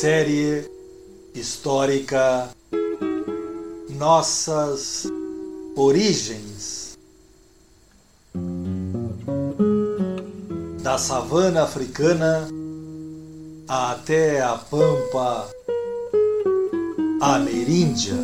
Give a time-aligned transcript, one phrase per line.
[0.00, 0.70] Série
[1.34, 2.50] histórica
[3.90, 5.08] Nossas
[5.74, 6.96] Origens
[10.80, 12.46] da savana africana
[13.66, 15.50] até a pampa
[17.20, 18.14] ameríndia.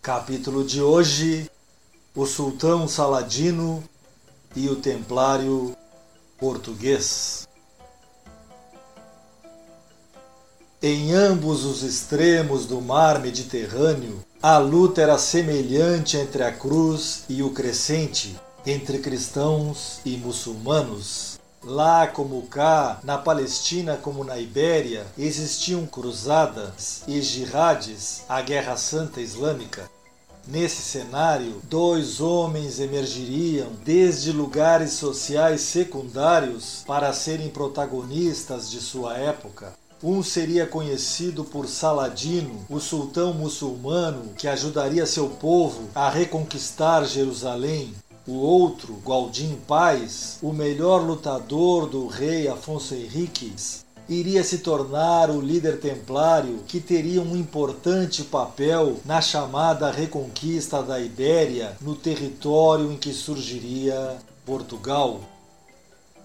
[0.00, 1.50] Capítulo de hoje:
[2.14, 3.84] O Sultão Saladino
[4.56, 5.76] e o Templário
[6.44, 7.48] português.
[10.82, 17.42] Em ambos os extremos do mar Mediterrâneo, a luta era semelhante entre a cruz e
[17.42, 21.40] o crescente, entre cristãos e muçulmanos.
[21.62, 29.18] Lá como cá, na Palestina como na Ibéria, existiam cruzadas e jihades, a Guerra Santa
[29.22, 29.93] Islâmica.
[30.46, 39.72] Nesse cenário, dois homens emergiriam desde lugares sociais secundários para serem protagonistas de sua época.
[40.02, 47.94] Um seria conhecido por Saladino, o sultão muçulmano que ajudaria seu povo a reconquistar Jerusalém.
[48.26, 55.40] O outro, Gualdim Paz, o melhor lutador do rei Afonso Henriques, iria se tornar o
[55.40, 62.96] líder templário que teria um importante papel na chamada reconquista da Ibéria no território em
[62.96, 65.20] que surgiria Portugal.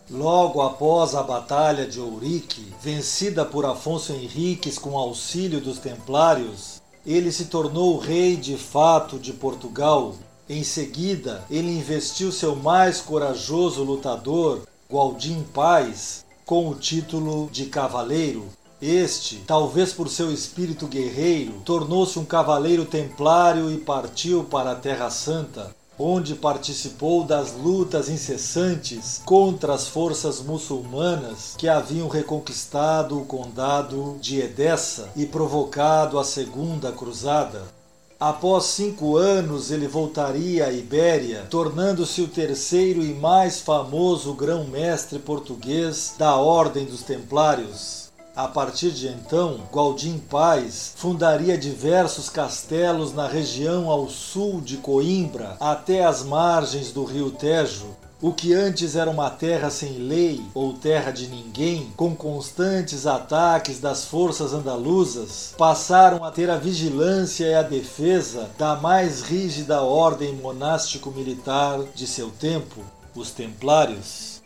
[0.10, 7.32] Logo após a Batalha de Ourique, vencida por Afonso Henriques com auxílio dos Templários, ele
[7.32, 10.16] se tornou rei de fato de Portugal.
[10.50, 18.48] Em seguida, ele investiu seu mais corajoso lutador, Gualdim Paz, com o título de cavaleiro.
[18.82, 25.12] Este, talvez por seu espírito guerreiro, tornou-se um cavaleiro templário e partiu para a Terra
[25.12, 34.18] Santa, onde participou das lutas incessantes contra as forças muçulmanas que haviam reconquistado o condado
[34.20, 37.79] de Edessa e provocado a Segunda Cruzada.
[38.20, 46.16] Após cinco anos, ele voltaria à Ibéria, tornando-se o terceiro e mais famoso grão-mestre português
[46.18, 48.10] da Ordem dos Templários.
[48.36, 55.56] A partir de então, Gualdim Paz fundaria diversos castelos na região ao sul de Coimbra
[55.58, 60.74] até as margens do rio Tejo, o que antes era uma terra sem lei ou
[60.74, 67.56] terra de ninguém, com constantes ataques das forças andaluzas, passaram a ter a vigilância e
[67.56, 72.82] a defesa da mais rígida ordem monástico-militar de seu tempo,
[73.16, 74.42] os Templários.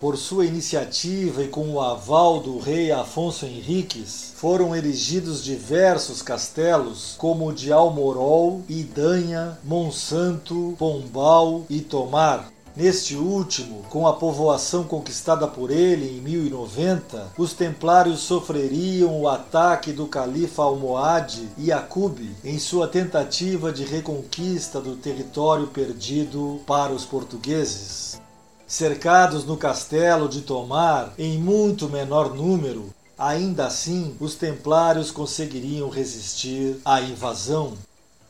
[0.00, 7.14] Por sua iniciativa e com o aval do rei Afonso Henriques, foram erigidos diversos castelos,
[7.16, 15.48] como o de Almorol, Idanha, Monsanto, Pombal e Tomar, Neste último, com a povoação conquistada
[15.48, 22.86] por ele em 1090, os templários sofreriam o ataque do califa Almohade Yaqub em sua
[22.86, 28.20] tentativa de reconquista do território perdido para os portugueses.
[28.66, 36.78] Cercados no castelo de Tomar em muito menor número, ainda assim os templários conseguiriam resistir
[36.84, 37.72] à invasão.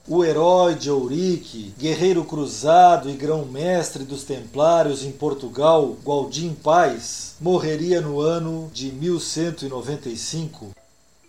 [0.09, 8.00] O herói de Ourique, guerreiro cruzado e grão-mestre dos Templários em Portugal, Gualdim Paz, morreria
[8.00, 10.71] no ano de 1195.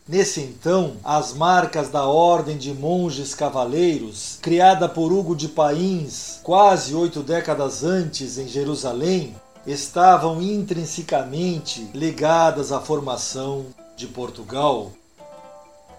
[0.07, 6.94] Nesse então, as marcas da Ordem de Monges Cavaleiros, criada por Hugo de Pains quase
[6.94, 9.35] oito décadas antes em Jerusalém,
[9.65, 13.65] estavam intrinsecamente ligadas à formação
[13.95, 14.91] de Portugal.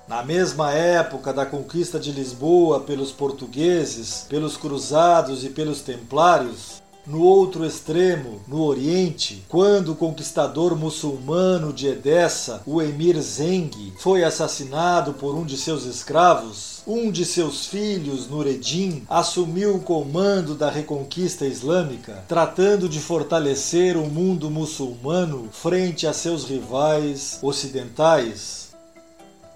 [0.08, 7.22] Na mesma época da conquista de Lisboa pelos portugueses, pelos cruzados e pelos templários, no
[7.22, 15.12] outro extremo, no Oriente, quando o conquistador muçulmano de Edessa, o emir Zeng, foi assassinado
[15.12, 21.44] por um de seus escravos, um de seus filhos, Nureddin, assumiu o comando da reconquista
[21.44, 28.67] islâmica, tratando de fortalecer o mundo muçulmano frente a seus rivais ocidentais.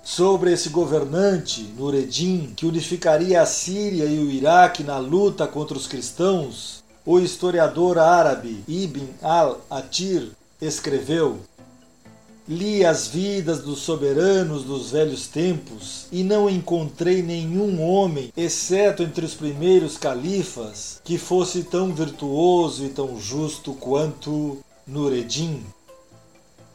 [0.04, 5.87] Sobre esse governante, Nureddin, que unificaria a Síria e o Iraque na luta contra os
[5.87, 11.38] cristãos, o historiador árabe Ibn al-Atir escreveu:
[12.49, 19.25] Li as vidas dos soberanos dos velhos tempos e não encontrei nenhum homem, exceto entre
[19.25, 25.62] os primeiros califas, que fosse tão virtuoso e tão justo quanto Nureddin.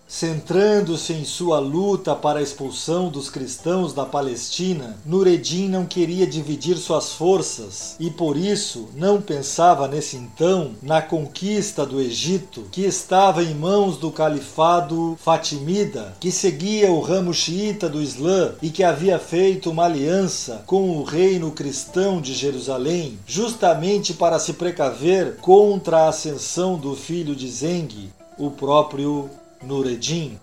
[0.08, 6.78] Centrando-se em sua luta para a expulsão dos cristãos da Palestina, Nureddin não queria dividir
[6.78, 13.44] suas forças e por isso não pensava nesse então na conquista do Egito, que estava
[13.44, 19.20] em mãos do califado Fatimida, que seguia o ramo xiita do Islã e que havia
[19.20, 26.10] feito uma aliança com o reino cristão de Jerusalém, justamente para se precaver contra a
[26.10, 29.30] ascensão do filho de Zeng, o próprio
[29.64, 30.38] Nureddin.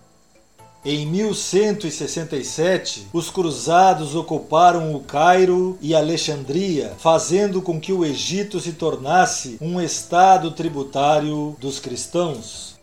[0.83, 8.73] Em 1167, os cruzados ocuparam o Cairo e Alexandria, fazendo com que o Egito se
[8.73, 12.75] tornasse um estado tributário dos cristãos.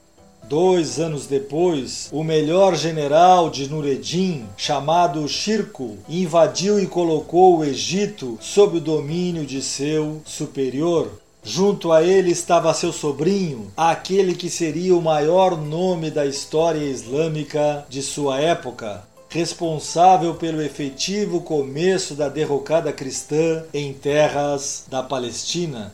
[0.48, 8.36] Dois anos depois, o melhor general de Nureddin, chamado Shirko, invadiu e colocou o Egito
[8.40, 11.08] sob o domínio de seu superior,
[11.44, 17.84] Junto a ele estava seu sobrinho, aquele que seria o maior nome da história islâmica
[17.88, 25.92] de sua época, responsável pelo efetivo começo da derrocada cristã em terras da Palestina.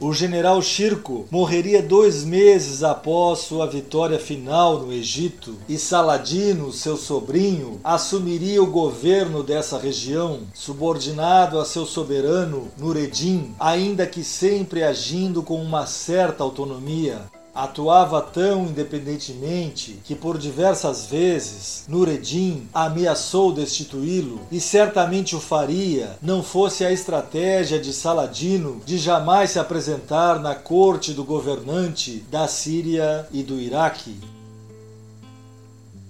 [0.00, 6.96] O general Shirko morreria dois meses após sua vitória final no Egito e Saladino, seu
[6.96, 15.42] sobrinho, assumiria o governo dessa região, subordinado a seu soberano Nureddin, ainda que sempre agindo
[15.42, 17.22] com uma certa autonomia
[17.58, 26.40] atuava tão independentemente que por diversas vezes Nureddin ameaçou destituí-lo e certamente o faria, não
[26.40, 33.26] fosse a estratégia de Saladino de jamais se apresentar na corte do governante da Síria
[33.32, 34.37] e do Iraque.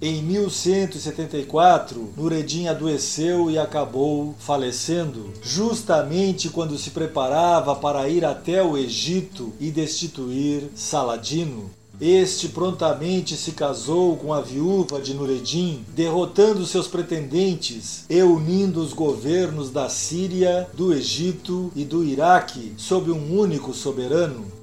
[0.01, 8.79] Em 1174, Nureddin adoeceu e acabou falecendo, justamente quando se preparava para ir até o
[8.79, 11.69] Egito e destituir Saladino.
[12.01, 18.93] Este prontamente se casou com a viúva de Nureddin, derrotando seus pretendentes e unindo os
[18.93, 24.58] governos da Síria, do Egito e do Iraque sob um único soberano.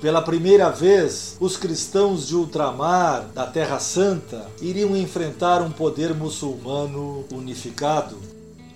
[0.00, 7.26] Pela primeira vez, os cristãos de ultramar da Terra Santa iriam enfrentar um poder muçulmano
[7.30, 8.16] unificado.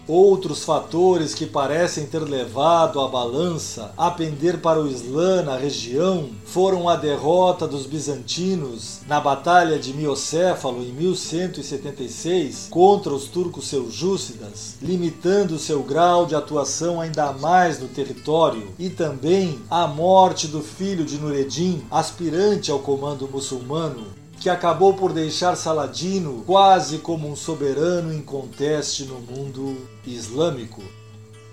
[0.06, 6.28] Outros fatores que parecem ter levado a balança a pender para o Islã na região
[6.44, 14.74] foram a derrota dos bizantinos na Batalha de Miocéfalo em 1176 contra os turcos seljúcidas,
[14.82, 21.06] limitando seu grau de atuação ainda mais no território, e também a morte do filho
[21.06, 28.12] de Nureddin, aspirante ao comando muçulmano, que acabou por deixar Saladino quase como um soberano
[28.12, 29.74] inconteste no mundo
[30.06, 30.82] islâmico.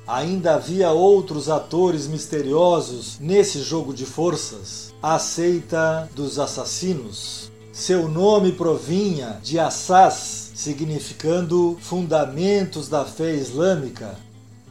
[0.06, 4.94] Ainda havia outros atores misteriosos nesse jogo de forças.
[5.02, 7.50] A seita dos assassinos.
[7.72, 14.18] Seu nome provinha de Assas, significando fundamentos da fé islâmica,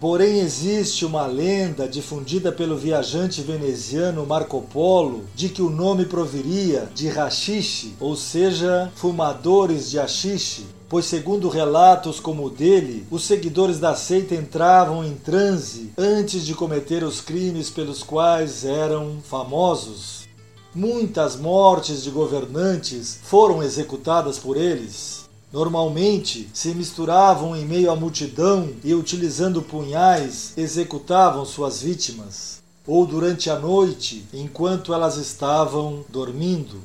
[0.00, 6.88] Porém, existe uma lenda difundida pelo viajante veneziano Marco Polo de que o nome proviria
[6.95, 13.78] de rachixe, ou seja, fumadores de haxixe, pois, segundo relatos como o dele, os seguidores
[13.78, 20.26] da seita entravam em transe antes de cometer os crimes pelos quais eram famosos.
[20.75, 25.28] Muitas mortes de governantes foram executadas por eles.
[25.52, 33.50] Normalmente se misturavam em meio à multidão e, utilizando punhais, executavam suas vítimas, ou durante
[33.50, 36.80] a noite, enquanto elas estavam dormindo.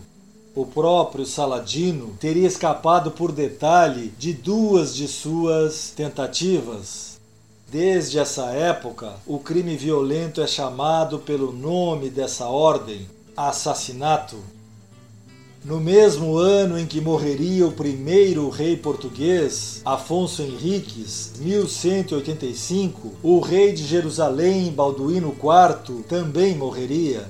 [0.55, 7.19] O próprio Saladino teria escapado por detalhe de duas de suas tentativas.
[7.69, 13.05] Desde essa época, o crime violento é chamado pelo nome dessa ordem,
[13.35, 14.37] assassinato.
[15.65, 23.73] No mesmo ano em que morreria o primeiro rei português, Afonso Henriques, 1185, o rei
[23.73, 27.27] de Jerusalém, Balduíno IV, também morreria.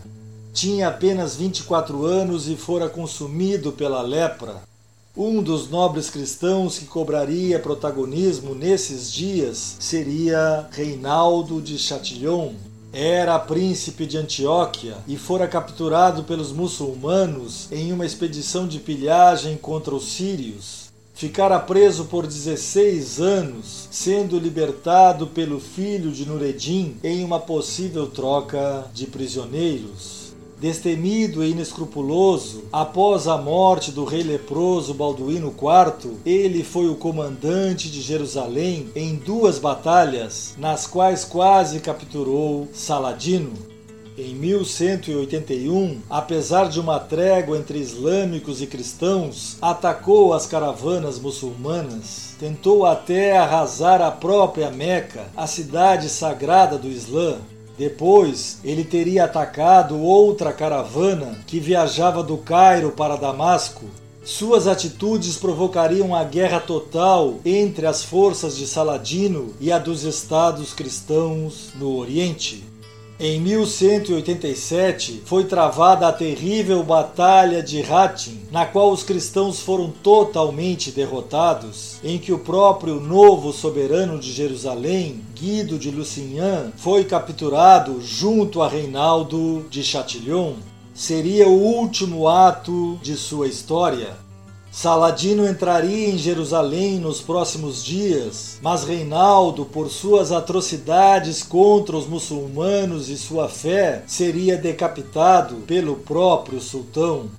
[0.53, 4.63] Tinha apenas 24 anos e fora consumido pela lepra.
[5.15, 12.51] Um dos nobres cristãos que cobraria protagonismo nesses dias seria Reinaldo de Chatillon,
[12.97, 19.93] era príncipe de Antioquia e fora capturado pelos muçulmanos em uma expedição de pilhagem contra
[19.93, 20.85] os sírios.
[21.13, 28.85] ficara preso por 16 anos, sendo libertado pelo filho de Nureddin em uma possível troca
[28.93, 30.24] de prisioneiros.
[30.59, 37.91] Destemido e inescrupuloso, após a morte do rei leproso Balduíno IV, ele foi o comandante
[37.91, 43.51] de Jerusalém em duas batalhas, nas quais quase capturou Saladino.
[44.17, 52.85] Em 1181, apesar de uma trégua entre islâmicos e cristãos, atacou as caravanas muçulmanas, tentou
[52.85, 57.39] até arrasar a própria Meca, a cidade sagrada do Islã,
[57.77, 63.85] depois, ele teria atacado outra caravana que viajava do Cairo para Damasco.
[64.23, 70.73] Suas atitudes provocariam a guerra total entre as forças de Saladino e a dos estados
[70.73, 72.63] cristãos no Oriente.
[73.17, 80.91] Em 1187 foi travada a terrível Batalha de Hattin, na qual os cristãos foram totalmente
[80.91, 88.61] derrotados, em que o próprio novo soberano de Jerusalém, Guido de Lusignan, foi capturado junto
[88.61, 90.55] a Reinaldo de Chatillon.
[90.93, 94.24] Seria o último ato de sua história.
[94.75, 103.07] Saladino entraria em Jerusalém nos próximos dias, mas Reinaldo, por suas atrocidades contra os muçulmanos
[103.07, 107.29] e sua fé, seria decapitado pelo próprio sultão.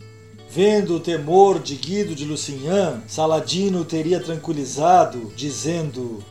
[0.48, 6.24] Vendo o temor de Guido de Lusignan, Saladino teria tranquilizado, dizendo: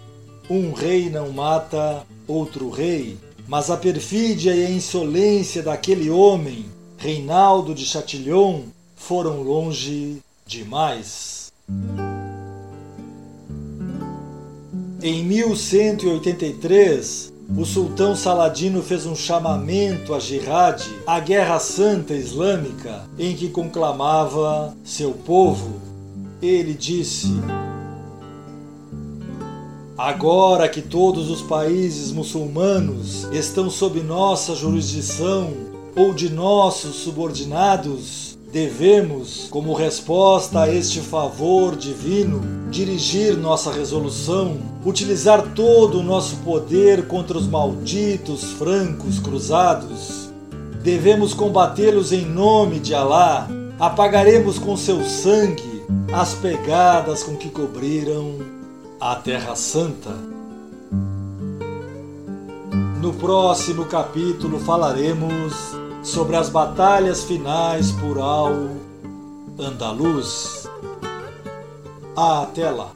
[0.50, 3.16] Um rei não mata outro rei.
[3.48, 6.66] Mas a perfídia e a insolência daquele homem,
[6.98, 8.62] Reinaldo de Chatillon,
[8.96, 11.52] foram longe demais.
[15.02, 23.36] Em 1183, o sultão Saladino fez um chamamento à jihad, a guerra santa islâmica, em
[23.36, 25.82] que conclamava seu povo.
[26.42, 27.30] Ele disse:
[29.98, 35.54] Agora que todos os países muçulmanos estão sob nossa jurisdição
[35.96, 45.54] ou de nossos subordinados, Devemos, como resposta a este favor divino, dirigir nossa resolução, utilizar
[45.54, 50.30] todo o nosso poder contra os malditos francos cruzados.
[50.82, 53.46] Devemos combatê-los em nome de Alá.
[53.78, 55.84] Apagaremos com seu sangue
[56.14, 58.38] as pegadas com que cobriram
[59.02, 60.12] a Terra Santa.
[63.02, 68.54] No próximo capítulo falaremos sobre as batalhas finais por Al
[69.58, 70.70] Andaluz.
[72.16, 72.92] Até lá!